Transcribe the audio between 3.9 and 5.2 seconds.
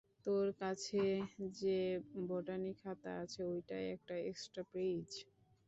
আছে extra page?